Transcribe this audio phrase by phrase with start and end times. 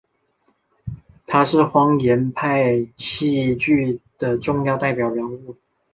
[1.27, 5.55] 他是荒诞派戏剧的重要代表人物。